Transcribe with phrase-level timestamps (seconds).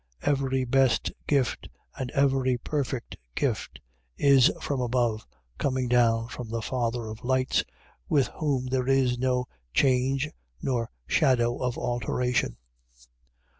[0.23, 0.31] 1:17.
[0.31, 3.79] Every best gift and every perfect gift
[4.17, 5.27] is from above,
[5.59, 7.63] coming down from the Father of lights,
[8.09, 9.45] with whom there is no
[9.75, 10.27] change
[10.59, 12.57] nor shadow of alteration.